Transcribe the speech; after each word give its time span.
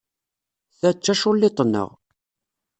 Ta 0.79 0.89
d 0.95 0.97
taculliḍt-nneɣ. 1.03 1.89